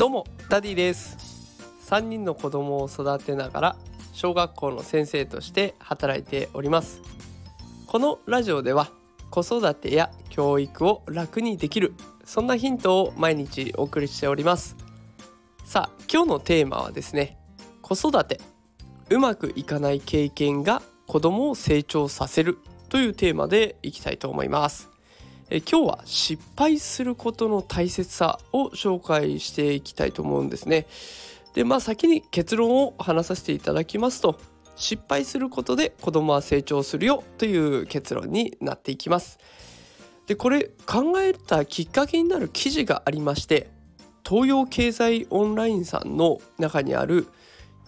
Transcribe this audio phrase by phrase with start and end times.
[0.00, 1.18] どうもダディです。
[1.90, 3.76] 3人の子供を育てながら
[4.14, 7.02] 小学校の先生として働いております。
[7.86, 8.88] このラジオでは
[9.28, 11.92] 子育てや教育を楽にできる
[12.24, 14.74] そんなヒントを毎日お送りしております。
[15.66, 17.36] さあ今日のテーマはですね
[17.82, 18.40] 子育て。
[19.10, 22.56] うまくいかない経験が子供を成長させる
[22.88, 24.89] というテーマでいきたいと思います。
[25.50, 30.86] え今日は失敗することの大切さを紹介していきたいと思うんですね。
[31.54, 34.38] でまあ先に結論を話させていただきますと
[34.76, 39.38] 失敗することで子供は成長するよという結論になっていきます。
[40.28, 43.68] でこれ考えたきっかけになる記事がありまして
[44.24, 47.26] 東洋経済オンラインさんの中にある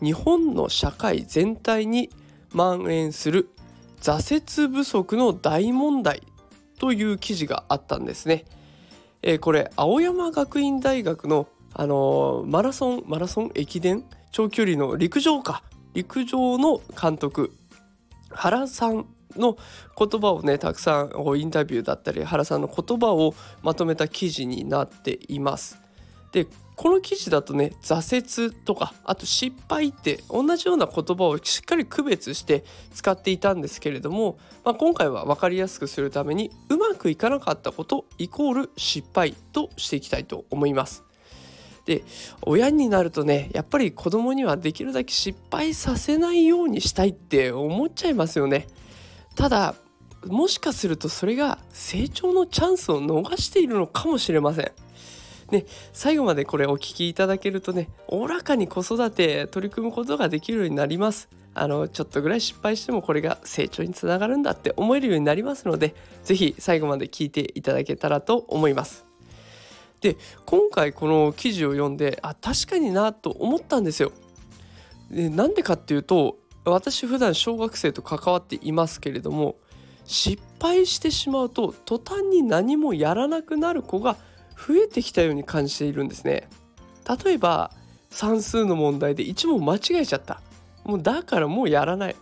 [0.02, 2.10] 日本の社会全体に
[2.50, 3.48] 蔓延する
[4.00, 6.22] 挫折不足の大問題
[6.82, 8.44] という記事があったんですね。
[9.22, 15.62] えー、これ青山学院大学の、あのー、マラソンマラソン駅伝長距離の陸上か
[15.94, 17.52] 陸上の監督
[18.30, 19.56] 原さんの
[19.96, 25.78] 言葉をねたくさんインタビューだったり原さんの言葉をまとめた記事になっています。
[26.32, 41.04] でこの記事だとね挫折とかあと失敗って同じような言葉をしっかり区別して使っていたんですけれども、まあ、今回は分かりやすくするためにうまくいかなかったことイコール失敗としていきたいと思います。
[41.84, 42.04] で
[42.42, 48.68] 親になるとねやっぱり子供にはできるだけ失敗させないようにしたいって思っちゃいますよね。
[49.34, 49.74] ただ
[50.26, 54.72] もしかするとそれが成長のチャンスを逃しているのかもしれません。
[55.52, 61.28] ね、最後までこれお聞きいただけるとねおおらかに子育て取り組むことができるようになります。
[61.54, 69.04] あのちょっとぐらい失敗してもこれが成長につながるんだって思えるようになりますので是非最後まで聞いていただけたらと思います。
[70.00, 74.12] で今回この記事を読んであ確かになと思ったんですよ。
[75.10, 79.56] でなんでかっていうと私普段小学生と関わっていますけれども
[80.06, 84.16] 失敗してしまうと途端に何もやらなくなる子が
[84.68, 86.48] 増えてきたように感じているんですね。
[87.24, 87.72] 例えば
[88.10, 90.40] 算数の問題で1問間違えちゃった。
[90.84, 92.16] もうだからもうやらない。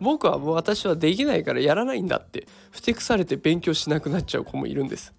[0.00, 2.46] 僕はもう私はできないからやらないんだって。
[2.70, 5.12] ふてくされて勉強しなくなっちゃう子もいるんです。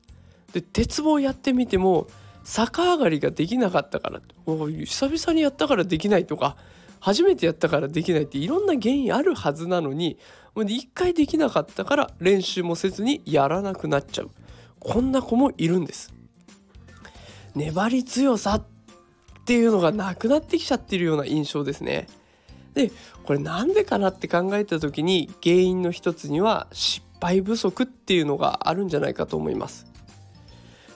[0.53, 2.07] で鉄棒やってみても
[2.43, 4.21] 逆上がりができなかったから。
[4.45, 6.57] 久々にやったからできないとか。
[6.99, 8.37] 初めてやったからできないって。
[8.37, 10.17] いろんな原因あるはずなのに
[10.55, 14.31] 一回できなかったから練習もせずにやらなくなっちゃう。
[14.79, 16.13] こんな子もいるんです。
[17.55, 18.63] 粘り強さっ
[19.45, 22.07] ていうのがなくなってきちゃってるような印象ですね。
[22.73, 22.91] で
[23.23, 29.87] これなんでかなって考えた時に原因の一つには失敗不足っていうのがあるんじゃないかと思います。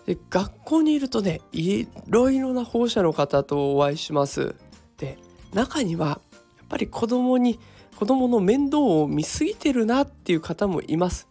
[0.05, 4.55] で学校にいるとねいろいろな保護者の方とお会いします。
[4.97, 5.17] で
[5.53, 6.19] 中にはや
[6.63, 7.59] っぱり子供に
[7.95, 11.27] 子供の面倒を見すぎてるなっていう方もいます。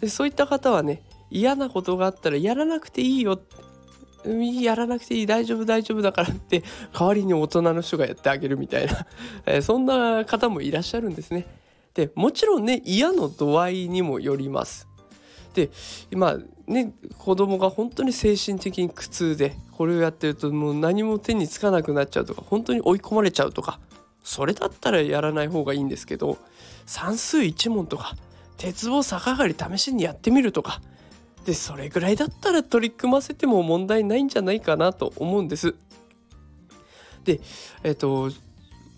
[0.00, 3.40] でそういった方はね嫌なことがあったらやらなくていいよ
[4.24, 6.62] やらなくていい大丈夫大丈夫だからって
[6.92, 8.86] 代わりに大人の人がやってあげるみたい
[9.46, 11.46] な、 そんな方もいらっしゃるんですね。
[11.94, 14.88] でもちろんね嫌の度合いにもよります。
[15.54, 15.70] で
[16.10, 23.78] 今ね子供が本当に精神的に苦痛でこれをやってるともう何も手につかなくなっちゃうとか本当に追い込まれちゃうとか
[24.24, 26.38] それだったらやらない方がいいんですけど
[26.86, 28.14] 算数1問とか
[28.56, 30.80] 鉄棒逆上がり試しにやってみるとか
[31.44, 35.74] でそれぐらいだったら取り組ませても問題ないんじゃないかなと思うんです。
[37.24, 37.40] で
[37.82, 38.30] えっと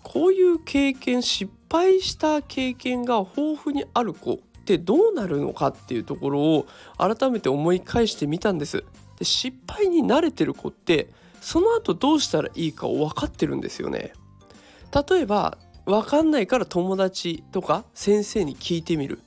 [0.03, 6.67] こういう経験失敗した経験が豊富にある子ってどうなるのかっていうところを
[6.97, 8.83] 改めて思い返してみたんです。
[9.17, 11.09] で失敗に慣れてる子って
[11.41, 14.13] その後どうしたらいいかを分かってるんですよね。
[15.09, 19.19] 例えば分かんないから友達とか先生に聞いてみる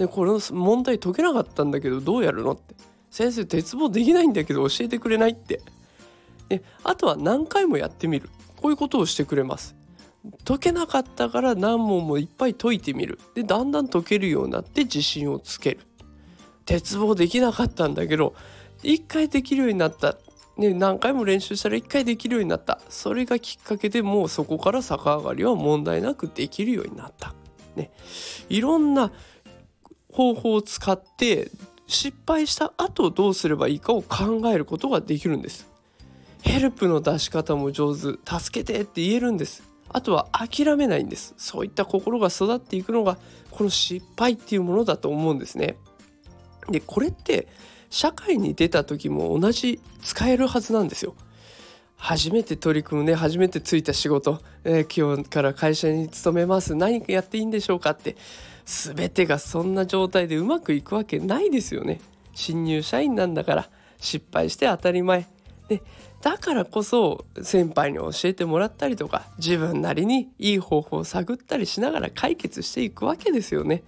[0.00, 2.74] でこれの問題解けなかったんだけどどうやるのって。
[3.10, 5.60] 先生鉄棒できないんだけど教えてくれないって。
[6.48, 8.30] であとは何回もやってみる。
[8.56, 9.76] こういうことをしてくれます。
[10.46, 13.18] 解けなかったから何問もいっぱい解いてみる。
[13.34, 15.80] でだんだん解けるようになって自信をつける。
[16.64, 18.34] 鉄棒できなかったんだけど
[18.82, 20.16] 一回できるようになった。
[20.56, 22.80] ね、何回も練習したら1回できるようになった。
[22.88, 27.34] それがきっかけでもうそこから逆上がりは問題なくできるようになった、
[27.76, 27.90] ね、
[28.48, 29.12] いろんな
[30.12, 31.50] 方法を使って
[31.86, 35.68] 失敗した後どうすればいいかを考えることができるんです。
[36.42, 38.00] ヘルプの出し方も上手。
[38.00, 39.62] 助けてって言えるんです。
[39.88, 41.34] あとは諦めないんです。
[41.36, 43.18] そういった心が育っていくのが
[43.50, 45.76] この失敗っていうものだと思うんですね。
[46.70, 47.48] でこれって
[47.90, 51.14] 社会に出た時も同じ使えるはずなんですよ。
[51.96, 53.14] 初めて取り組むね。
[53.14, 56.74] 初めてついた仕事、えー、今日から会社に勤めます。
[56.74, 58.16] 何やっていいんでしょうかって。
[58.70, 62.00] 全てがそんな状態でうまくいくわけないですよね
[62.34, 63.68] 新入社員なんだから
[63.98, 65.26] 失敗して当たり前
[65.68, 65.82] で
[66.22, 73.82] だからこそ先輩に教えてもらったりとか自分なりにいい方法を探ったりしながら解決していくわけですよね。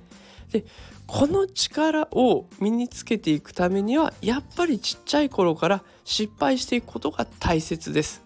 [0.51, 0.65] で
[1.07, 8.23] この力を身につけていくためにはやっぱりちっちゃい頃から失敗していくことが大切です。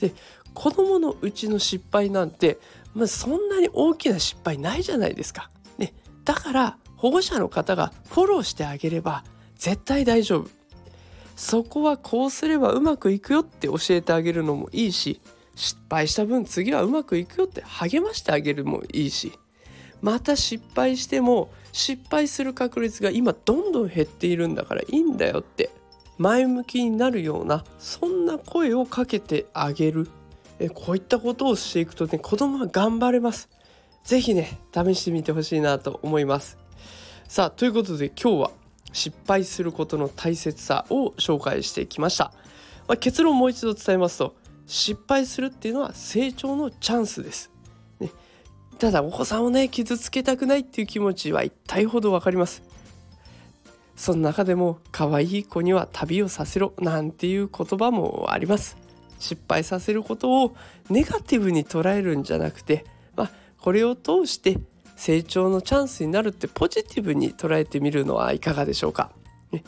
[0.00, 0.12] で
[0.52, 2.58] 子供のうちの失敗なんて、
[2.94, 5.50] まあ、そんなに大きな失敗ないじゃないですか。
[6.26, 9.24] だから保護者の方がフォローしてあげれば
[9.56, 10.50] 絶対大丈夫。
[11.36, 15.20] そこはこうすればうまくいくよって教えてあげるのもいいし
[15.54, 19.32] 失敗した分次はうまくいくよって励ましてあげるもいいし
[20.00, 25.70] また失敗しても失敗する確率が今どんどん減っているんだからいいんだよって
[26.16, 30.08] 前向きになるようなそんな声をかけてあげる
[30.58, 33.50] えこういったことをしていくとね子供は頑張れます
[34.06, 36.58] 是非ね試してみてほしいなと思います。
[37.26, 38.50] さあということで今日は
[38.92, 42.32] 失敗することの大切さを紹介してきました、
[42.86, 44.36] まあ、結論をもう一度伝えますと
[44.66, 47.50] 失敗するっていうのは成長のチャンスです、
[47.98, 48.10] ね、
[48.78, 52.62] ただお子さんをね傷つけたくないっていう気持ちは一体ほど分かります。
[53.96, 58.76] その中でも可愛い子には旅をさせろなんていう言葉もあります。
[59.18, 60.54] 失敗させることを
[60.90, 62.84] ネガティブに捉えるんじゃなくて、
[63.16, 63.30] まあ、
[63.60, 64.58] これを通して
[64.96, 69.10] 成長のチャンスになるってポジティブに捉えてみるのはいかがでしょうか？
[69.52, 69.64] ね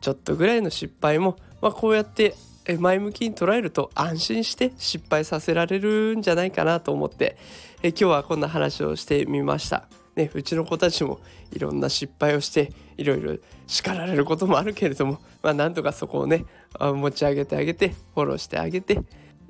[0.00, 2.34] ちょっとぐらいの失敗も、まあ、こうやって
[2.78, 7.36] 前向きに捉えると安心して失敗させられるんじゃないかなと思って
[7.82, 9.88] え今日はこんな話をしてみました。
[10.14, 11.20] ね、うちの子たちも
[11.52, 16.44] いろんな失敗をしていろいろ叱られることもあるけれども、まあ、なんとかそこをね
[16.78, 19.00] 持ち上げてあげてフォローしてあげて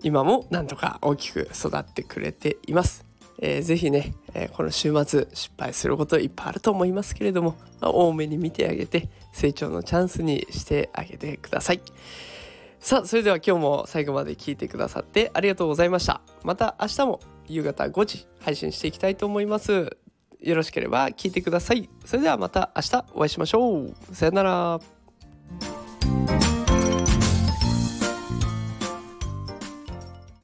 [0.04, 3.04] 今もなんとか大きく育ってくれています。
[3.38, 11.81] えー、ぜひね、えー、この週末失敗することいっぱいあると思いますけれども、多めに見てあげて成長のチャンスにしてあげてください。
[12.81, 16.20] さあそれでは今日も最後まで聞いてくださってありがとうございました。
[16.43, 19.96] また明日も夕方5時配信していきたいと思います。
[20.40, 21.88] よろしければ聞いてください。
[22.05, 23.94] それではまた明日お会いしましょう。
[24.12, 25.01] さよなら。